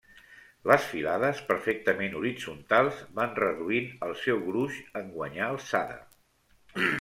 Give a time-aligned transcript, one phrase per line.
[0.69, 6.01] Les filades, perfectament horitzontals, van reduint el seu gruix en guanyar alçada.